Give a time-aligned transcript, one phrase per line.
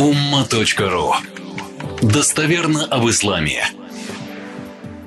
[0.00, 1.12] umma.ru
[2.00, 3.62] Достоверно об исламе.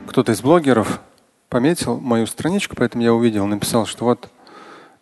[0.08, 1.02] Кто-то из блогеров
[1.50, 4.30] пометил мою страничку, поэтому я увидел, написал, что вот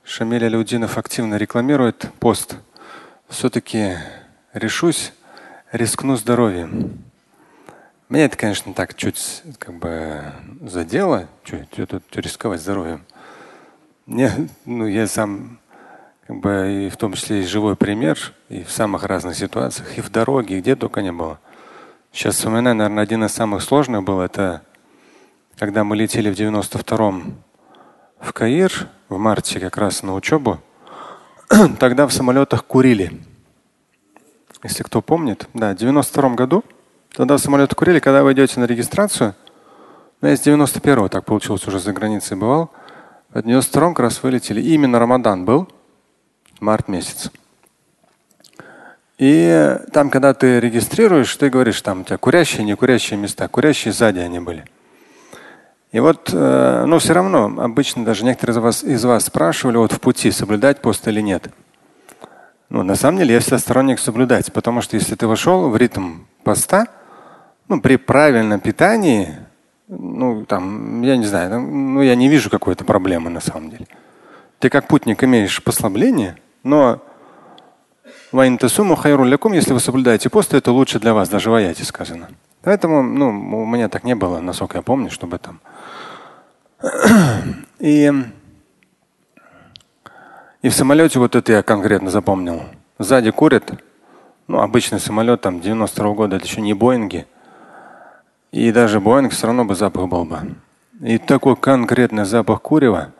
[0.06, 2.56] Шамиль Алиудинов активно рекламирует пост.
[3.28, 3.98] Все-таки
[4.54, 5.12] решусь,
[5.74, 7.04] рискну здоровьем.
[8.08, 10.24] Меня это, конечно, так чуть как бы
[10.62, 13.04] задело, что тут рисковать здоровьем.
[14.06, 14.32] Не,
[14.64, 15.60] ну, я сам
[16.32, 20.02] как бы и в том числе и живой пример, и в самых разных ситуациях, и
[20.02, 21.42] в дороге, и где только не было.
[22.14, 24.62] Сейчас вспоминаю, наверное, один из самых сложных был, это
[25.58, 27.36] когда мы летели в 92-м
[28.22, 28.72] в Каир,
[29.10, 30.62] в марте как раз на учебу,
[31.80, 33.12] тогда в самолетах курили.
[34.64, 36.64] Если кто помнит, да, в 92 году,
[37.14, 39.36] тогда в самолетах курили, когда вы идете на регистрацию,
[40.22, 42.72] ну, я с 91-го так получилось, уже за границей бывал,
[43.34, 44.62] в 92-м как раз вылетели.
[44.62, 45.68] И именно Рамадан был,
[46.62, 47.32] март месяц.
[49.18, 53.48] И там, когда ты регистрируешь, ты говоришь, там у тебя курящие, не курящие места.
[53.48, 54.66] Курящие сзади они были.
[55.92, 59.92] И вот, э, ну все равно, обычно даже некоторые из вас, из вас спрашивали вот
[59.92, 61.50] в пути, соблюдать пост или нет.
[62.70, 66.22] Ну, на самом деле я всегда сторонник соблюдать, потому что если ты вошел в ритм
[66.44, 66.88] поста,
[67.68, 69.36] ну, при правильном питании,
[69.90, 73.86] ну, там, я не знаю, ну, я не вижу какой-то проблемы на самом деле.
[74.60, 77.02] Ты как путник имеешь послабление, но
[79.54, 82.30] если вы соблюдаете пост, это лучше для вас, даже в аяте сказано.
[82.62, 85.60] Поэтому ну, у меня так не было, насколько я помню, чтобы там.
[87.80, 88.12] И,
[90.62, 92.62] и в самолете вот это я конкретно запомнил.
[93.00, 93.72] Сзади курят.
[94.48, 97.26] Ну, обычный самолет там 92 -го года, это еще не Боинги.
[98.52, 100.56] И даже Боинг все равно бы запах был бы.
[101.02, 103.12] И такой конкретный запах курева.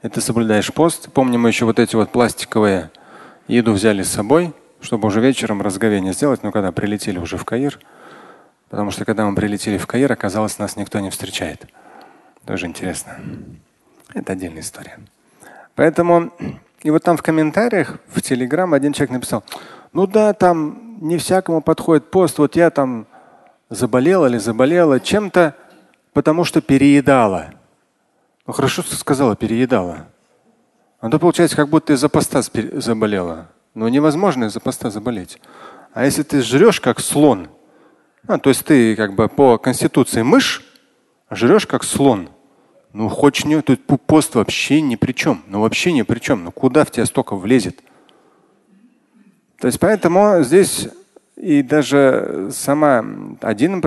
[0.00, 1.10] Это соблюдаешь пост.
[1.12, 2.90] Помним мы еще вот эти вот пластиковые
[3.48, 7.80] еду взяли с собой, чтобы уже вечером разговение сделать, но когда прилетели уже в Каир,
[8.68, 11.66] потому что когда мы прилетели в Каир, оказалось, нас никто не встречает.
[12.46, 13.18] Тоже интересно.
[14.14, 15.00] Это отдельная история.
[15.74, 16.32] Поэтому,
[16.82, 19.42] и вот там в комментариях, в Телеграм один человек написал,
[19.92, 23.08] ну да, там не всякому подходит пост, вот я там
[23.68, 25.56] заболела или заболела чем-то,
[26.12, 27.50] потому что переедала.
[28.48, 30.08] Ну хорошо, что сказала, переедала.
[31.00, 33.50] А то получается, как будто из-за поста заболела.
[33.74, 35.38] Но невозможно из-за поста заболеть.
[35.92, 37.48] А если ты жрешь как слон,
[38.26, 40.64] а, то есть ты как бы по конституции мышь,
[41.28, 42.30] а жрешь как слон,
[42.94, 45.42] ну хочешь не, тут пост вообще ни при чем.
[45.46, 46.44] Ну вообще ни при чем.
[46.44, 47.78] Ну куда в тебя столько влезет?
[49.60, 50.88] То есть поэтому здесь
[51.36, 53.04] и даже сама
[53.42, 53.82] один,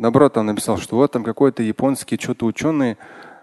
[0.00, 2.96] наоборот, он написал, что вот там какой-то японский что-то ученый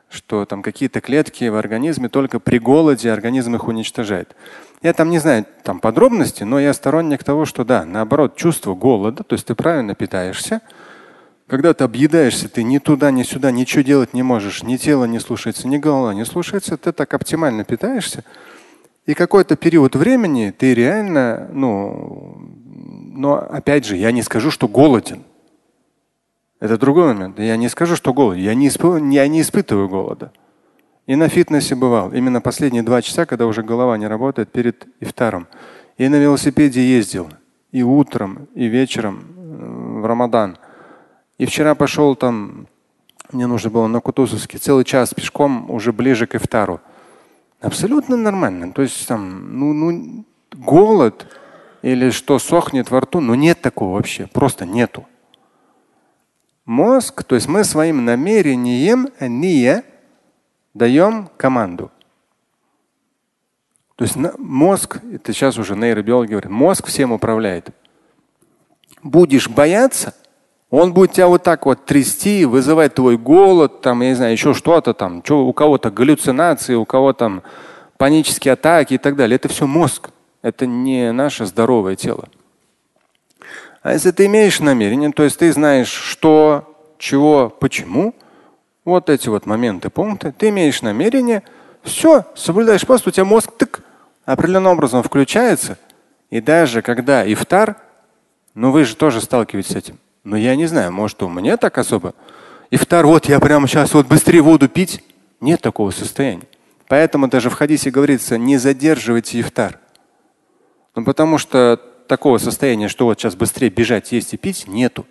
[0.09, 4.35] что там какие-то клетки в организме только при голоде организм их уничтожает.
[4.81, 9.23] Я там не знаю там подробности, но я сторонник того, что да, наоборот, чувство голода,
[9.23, 10.61] то есть ты правильно питаешься.
[11.47, 15.19] Когда ты объедаешься, ты ни туда, ни сюда ничего делать не можешь, ни тело не
[15.19, 18.23] слушается, ни голова не слушается, ты так оптимально питаешься.
[19.05, 22.37] И какой-то период времени ты реально, ну,
[23.13, 25.23] но опять же, я не скажу, что голоден.
[26.59, 27.39] Это другой момент.
[27.39, 28.37] Я не скажу, что голод.
[28.37, 28.83] Я не, исп...
[29.11, 30.31] я не испытываю голода.
[31.05, 32.11] И на фитнесе бывал.
[32.11, 35.47] Именно последние два часа, когда уже голова не работает перед ифтаром.
[35.97, 37.29] И на велосипеде ездил.
[37.71, 40.57] И утром, и вечером э, в Рамадан.
[41.37, 42.67] И вчера пошел там,
[43.31, 46.81] мне нужно было на Кутузовский, целый час пешком уже ближе к ифтару.
[47.61, 48.71] Абсолютно нормально.
[48.71, 50.25] То есть там, ну, ну,
[50.55, 51.27] голод
[51.83, 54.27] или что сохнет во рту, ну нет такого вообще.
[54.27, 55.05] Просто нету
[56.67, 59.83] мозг, то есть мы своим намерением, не
[60.75, 61.89] даем команду.
[63.95, 67.69] То есть мозг, это сейчас уже нейробиологи говорят, мозг всем управляет.
[69.01, 70.13] Будешь бояться,
[70.69, 74.53] он будет тебя вот так вот трясти, вызывать твой голод, там, я не знаю, еще
[74.53, 77.41] что-то там, что, у кого-то галлюцинации, у кого там
[77.97, 79.37] панические атаки и так далее.
[79.37, 80.09] Это все мозг.
[80.43, 82.29] Это не наше здоровое тело.
[83.87, 88.13] А если ты имеешь намерение, то есть ты знаешь, что, чего, почему,
[88.83, 91.41] вот эти вот моменты, пункты, ты имеешь намерение,
[91.83, 93.79] все, соблюдаешь пост, у тебя мозг тык,
[94.25, 95.77] определенным образом включается.
[96.29, 97.77] И даже когда ифтар,
[98.55, 99.99] ну вы же тоже сталкиваетесь с этим.
[100.25, 102.13] Но я не знаю, может у меня так особо.
[102.71, 105.01] Ифтар, вот я прямо сейчас вот быстрее воду пить.
[105.39, 106.43] Нет такого состояния.
[106.89, 109.79] Поэтому даже в хадисе говорится, не задерживайте ифтар.
[110.93, 115.05] Ну, потому что такого состояния, что вот сейчас быстрее бежать, есть и пить, нету.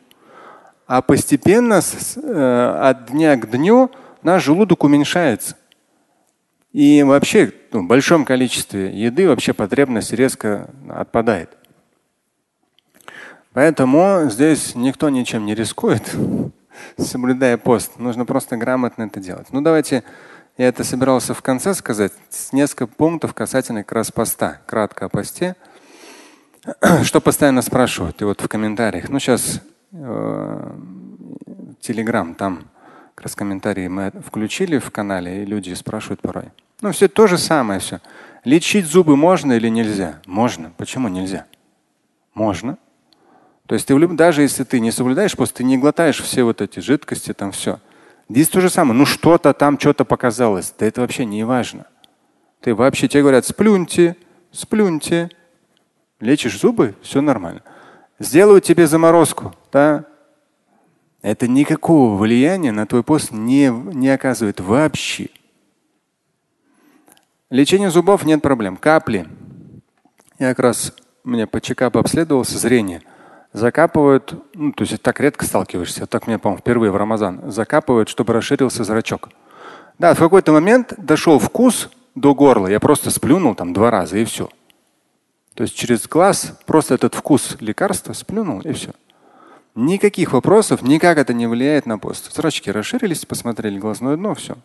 [0.87, 3.90] А постепенно с, э, от дня к дню
[4.22, 5.56] наш желудок уменьшается.
[6.72, 11.56] И вообще ну, в большом количестве еды вообще потребность резко отпадает.
[13.52, 16.02] Поэтому здесь никто ничем не рискует,
[16.99, 17.99] соблюдая пост.
[17.99, 19.46] Нужно просто грамотно это делать.
[19.52, 20.04] Ну давайте,
[20.58, 22.12] я это собирался в конце сказать,
[22.52, 25.56] несколько пунктов касательно как раз поста, кратко о посте.
[27.04, 29.08] Что постоянно спрашивают, и вот в комментариях.
[29.08, 29.62] Ну сейчас
[31.80, 32.64] Телеграм, э, там
[33.14, 36.46] как раз комментарии мы включили в канале, и люди спрашивают порой.
[36.80, 38.00] Ну все то же самое все.
[38.44, 40.20] Лечить зубы можно или нельзя?
[40.26, 40.72] Можно.
[40.76, 41.46] Почему нельзя?
[42.34, 42.78] Можно.
[43.66, 46.80] То есть ты даже если ты не соблюдаешь пост, ты не глотаешь все вот эти
[46.80, 47.80] жидкости, там все.
[48.28, 48.98] Здесь то же самое.
[48.98, 50.74] Ну что-то там, что-то показалось.
[50.78, 51.86] Да это вообще не важно.
[52.60, 54.16] Ты вообще тебе говорят, сплюньте,
[54.50, 55.30] сплюньте.
[56.20, 57.62] Лечишь зубы, все нормально.
[58.18, 60.04] Сделают тебе заморозку, да?
[61.22, 65.28] Это никакого влияния на твой пост не, не оказывает вообще.
[67.50, 68.76] Лечение зубов нет проблем.
[68.76, 69.28] Капли.
[70.38, 73.02] Я как раз мне по чекапу обследовался зрение–
[73.56, 78.34] закапывают, ну, то есть так редко сталкиваешься, так мне, по-моему, впервые в Рамазан, закапывают, чтобы
[78.34, 79.30] расширился зрачок.
[79.98, 84.26] Да, в какой-то момент дошел вкус до горла, я просто сплюнул там два раза и
[84.26, 84.50] все.
[85.56, 88.93] То есть через глаз просто этот вкус лекарства сплюнул и все.
[89.75, 92.32] Никаких вопросов, никак это не влияет на пост.
[92.35, 94.58] Зрачки расширились, посмотрели глазное дно, все.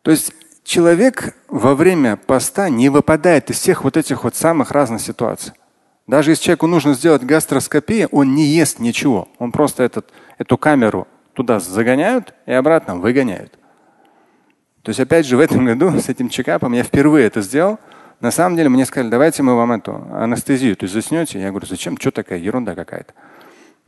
[0.00, 0.32] То есть
[0.64, 5.52] человек во время поста не выпадает из всех вот этих вот самых разных ситуаций.
[6.06, 9.28] Даже если человеку нужно сделать гастроскопию, он не ест ничего.
[9.38, 13.52] Он просто этот, эту камеру туда загоняют и обратно выгоняют.
[14.82, 17.78] То есть, опять же, в этом году с этим чекапом я впервые это сделал.
[18.24, 21.38] На самом деле мне сказали, давайте мы вам эту анестезию, то есть заснете.
[21.38, 21.98] Я говорю, зачем?
[21.98, 23.12] Что такая ерунда какая-то?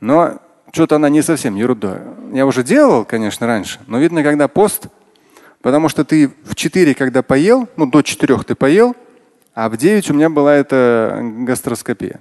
[0.01, 0.43] Но
[0.73, 2.03] что-то она не совсем ерунда.
[2.35, 4.89] Я уже делал, конечно, раньше, но видно, когда пост,
[5.63, 8.95] потому что ты в 4, когда поел, ну до 4 ты поел,
[9.55, 12.21] а в 9 у меня была эта гастроскопия.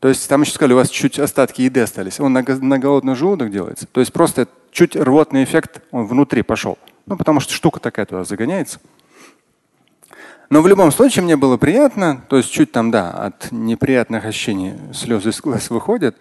[0.00, 2.18] То есть там еще сказали, у вас чуть остатки еды остались.
[2.18, 3.86] Он на, на голодный желудок делается.
[3.86, 6.78] То есть просто чуть рвотный эффект он внутри пошел.
[7.06, 8.80] Ну, потому что штука такая туда загоняется.
[10.50, 14.74] Но в любом случае мне было приятно, то есть чуть там, да, от неприятных ощущений
[14.94, 16.16] слезы из глаз выходят.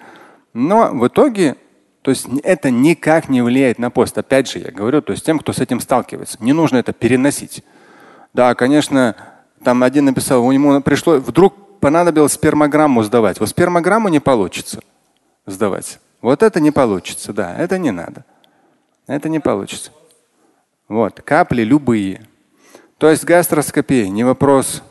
[0.54, 1.56] Но в итоге,
[2.02, 4.18] то есть это никак не влияет на пост.
[4.18, 7.64] Опять же, я говорю, то есть тем, кто с этим сталкивается, не нужно это переносить.
[8.34, 9.16] Да, конечно,
[9.64, 13.40] там один написал, у него пришло, вдруг понадобилось спермограмму сдавать.
[13.40, 14.82] Вот спермограмму не получится
[15.46, 16.00] сдавать.
[16.22, 18.26] Вот это не получится, да, это не надо.
[19.08, 19.92] Это не получится.
[20.90, 22.28] Вот, капли любые.
[22.98, 24.84] То есть гастроскопия, не вопрос.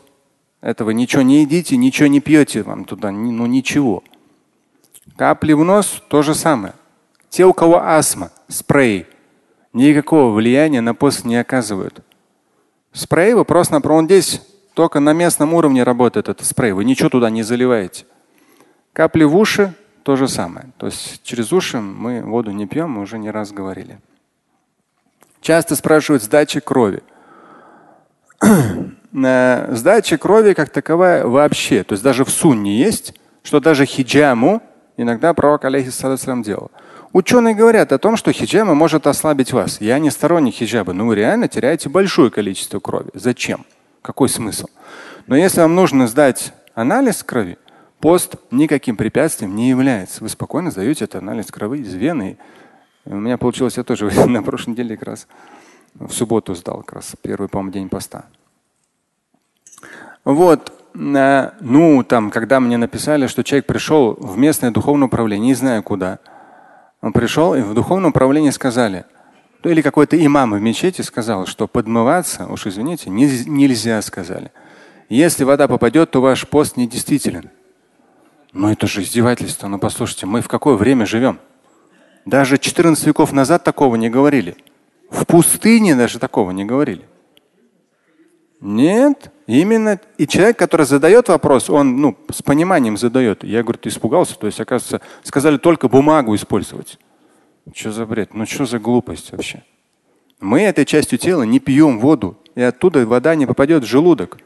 [0.61, 4.03] Этого ничего не едите, ничего не пьете вам туда, ну ничего.
[5.15, 6.73] Капли в нос то же самое.
[7.29, 9.05] Те, у кого астма, спрей,
[9.73, 12.01] никакого влияния на пост не оказывают.
[12.93, 14.41] Спрей вы просто на он здесь
[14.73, 16.71] только на местном уровне работает этот спрей.
[16.71, 18.05] Вы ничего туда не заливаете.
[18.93, 19.73] Капли в уши
[20.03, 20.67] то же самое.
[20.77, 23.99] То есть через уши мы воду не пьем, мы уже не раз говорили.
[25.41, 27.03] Часто спрашивают сдачи крови.
[29.11, 33.13] Сдача крови как таковая вообще, то есть даже в сунне есть,
[33.43, 34.61] что даже хиджаму
[34.97, 36.71] иногда пророк алейхиссалам делал.
[37.13, 39.79] Ученые говорят о том, что хиджама может ослабить вас.
[39.79, 43.09] Я не сторонник хиджаба, но вы реально теряете большое количество крови.
[43.13, 43.65] Зачем?
[44.01, 44.67] Какой смысл?
[45.25, 47.57] Но если вам нужно сдать анализ крови,
[47.99, 50.21] пост никаким препятствием не является.
[50.21, 52.37] Вы спокойно сдаете этот анализ крови из вены.
[53.05, 55.27] У меня получилось, я тоже на прошлой неделе как раз
[55.99, 58.25] в субботу сдал, как раз первый, по-моему, день поста.
[60.23, 65.55] Вот, э, ну, там, когда мне написали, что человек пришел в местное духовное управление, не
[65.55, 66.19] знаю куда,
[67.01, 69.05] он пришел и в духовном управлении сказали–
[69.63, 74.51] ну, или какой-то имам в мечети сказал, что подмываться, уж извините, не, нельзя, сказали.
[75.09, 77.49] Если вода попадет, то ваш пост недействителен.
[78.53, 79.67] Но это же издевательство.
[79.67, 81.39] Ну послушайте, мы в какое время живем?
[82.25, 84.55] Даже 14 веков назад такого не говорили.
[85.09, 87.05] В пустыне даже такого не говорили.
[88.59, 93.43] Нет, именно и человек, который задает вопрос, он ну, с пониманием задает.
[93.43, 96.97] Я, говорю, ты испугался, то есть, оказывается, сказали только бумагу использовать.
[97.73, 98.33] Что за бред?
[98.33, 99.63] Ну что за глупость вообще?
[100.39, 104.37] Мы этой частью тела не пьем воду, и оттуда вода не попадет в желудок.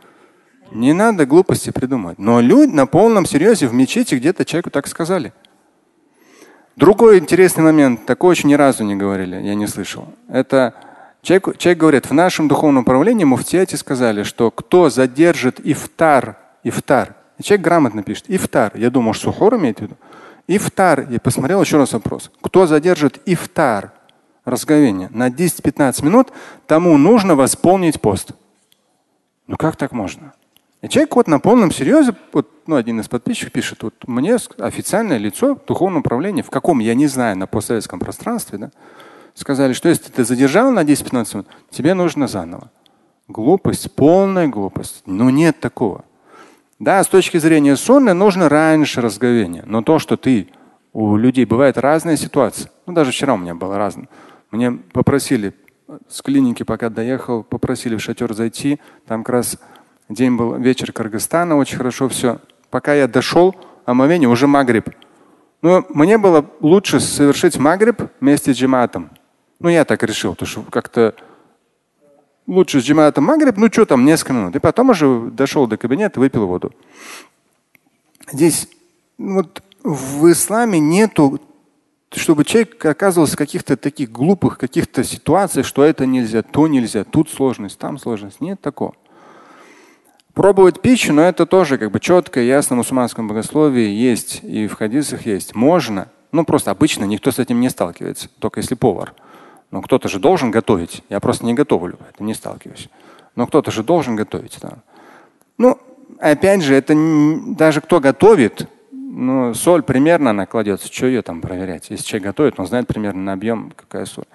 [0.71, 2.17] Не надо глупости придумать.
[2.17, 5.33] Но люди на полном серьезе в мечети где-то человеку так сказали.
[6.75, 10.07] Другой интересный момент, такой очень ни разу не говорили, я не слышал.
[10.29, 10.73] Это
[11.21, 17.43] человек, человек говорит, в нашем духовном управлении муфтияти сказали, что кто задержит ифтар, ифтар, и
[17.43, 19.97] человек грамотно пишет, ифтар, я думаю, сухор имеет в виду,
[20.47, 22.31] Ифтар, я посмотрел еще раз вопрос.
[22.41, 23.93] Кто задержит ифтар,
[24.43, 26.33] разговение, на 10-15 минут,
[26.67, 28.31] тому нужно восполнить пост.
[29.47, 30.33] Ну как так можно?
[30.81, 35.17] И человек вот на полном серьезе, вот, ну, один из подписчиков пишет, вот мне официальное
[35.17, 38.71] лицо духовного управления, в каком, я не знаю, на постсоветском пространстве, да,
[39.35, 42.71] сказали, что если ты задержал на 10-15 минут, тебе нужно заново.
[43.27, 45.03] Глупость, полная глупость.
[45.05, 46.03] Ну нет такого.
[46.79, 49.63] Да, с точки зрения сунны нужно раньше разговения.
[49.67, 50.49] Но то, что ты
[50.93, 52.69] у людей бывает разные ситуации.
[52.87, 54.09] Ну, даже вчера у меня было разное.
[54.49, 55.53] Мне попросили
[56.09, 58.79] с клиники, пока доехал, попросили в шатер зайти.
[59.05, 59.57] Там как раз
[60.13, 62.39] день был вечер Кыргызстана, очень хорошо все.
[62.69, 64.89] Пока я дошел, омовение уже Магриб.
[65.61, 69.11] Но мне было лучше совершить Магриб вместе с джиматом.
[69.59, 71.13] Ну, я так решил, потому что как-то
[72.47, 74.55] лучше с джиматом Магриб, ну что там, несколько минут.
[74.55, 76.71] И потом уже дошел до кабинета, выпил воду.
[78.31, 78.67] Здесь
[79.17, 81.39] вот в исламе нету,
[82.11, 87.29] чтобы человек оказывался в каких-то таких глупых каких-то ситуациях, что это нельзя, то нельзя, тут
[87.29, 88.41] сложность, там сложность.
[88.41, 88.95] Нет такого.
[90.41, 94.73] Пробовать пищу, но это тоже как бы четко, ясно в мусульманском богословии есть и в
[94.73, 95.53] хадисах есть.
[95.53, 99.13] Можно, ну просто обычно никто с этим не сталкивается, только если повар.
[99.69, 101.03] Но кто-то же должен готовить.
[101.09, 102.89] Я просто не готовлю, это не сталкиваюсь.
[103.35, 104.57] Но кто-то же должен готовить.
[104.63, 104.79] Да.
[105.59, 105.77] Ну,
[106.17, 110.91] опять же, это не, даже кто готовит, ну, соль примерно она кладется.
[110.91, 111.91] Что ее там проверять?
[111.91, 114.25] Если человек готовит, он знает примерно на объем, какая соль.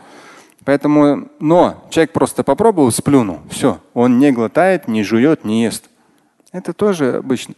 [0.64, 5.90] Поэтому, но человек просто попробовал, сплюнул, все, он не глотает, не жует, не ест.
[6.52, 7.54] Это тоже обычно.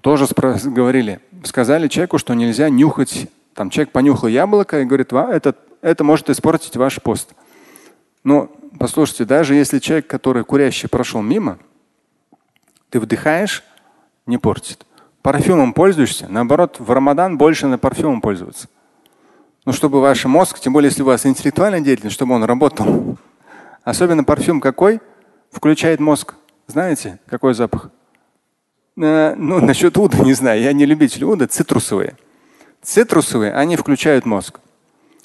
[0.00, 0.26] Тоже
[0.64, 3.28] говорили, сказали человеку, что нельзя нюхать.
[3.54, 7.32] Там человек понюхал яблоко и говорит, этот это может испортить ваш пост.
[8.22, 11.58] Но послушайте, даже если человек, который курящий, прошел мимо,
[12.90, 13.64] ты вдыхаешь,
[14.26, 14.86] не портит.
[15.22, 18.68] Парфюмом пользуешься, наоборот, в Рамадан больше на парфюмом пользоваться.
[19.64, 23.18] Ну, чтобы ваш мозг, тем более, если у вас интеллектуальная деятельность, чтобы он работал.
[23.84, 25.00] Особенно парфюм какой?
[25.50, 26.34] Включает мозг.
[26.66, 27.90] Знаете, какой запах?
[29.00, 30.62] Э, ну, насчет уда не знаю.
[30.62, 31.46] Я не любитель уда.
[31.46, 32.16] Цитрусовые.
[32.82, 34.60] Цитрусовые, они включают мозг.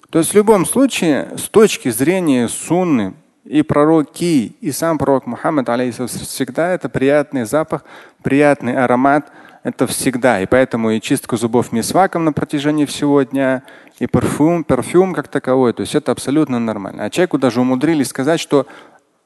[0.10, 3.14] То есть в любом случае, с точки зрения сунны,
[3.46, 7.86] и пророки, и сам пророк Мухаммад, всегда это приятный запах,
[8.24, 9.32] приятный аромат.
[9.64, 10.42] Это всегда.
[10.42, 13.64] И поэтому и чистка зубов мисваком на протяжении всего дня,
[13.98, 15.74] и парфюм, парфюм как таковой.
[15.74, 17.04] То есть это абсолютно нормально.
[17.04, 18.68] А человеку даже умудрились сказать, что